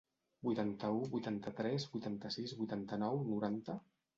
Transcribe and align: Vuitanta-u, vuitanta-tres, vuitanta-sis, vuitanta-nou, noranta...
Vuitanta-u, 0.45 1.01
vuitanta-tres, 1.11 1.85
vuitanta-sis, 1.93 2.57
vuitanta-nou, 2.63 3.25
noranta... 3.37 3.79